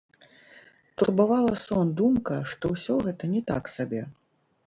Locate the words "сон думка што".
1.65-2.73